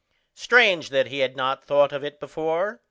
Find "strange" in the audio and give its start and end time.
0.33-0.89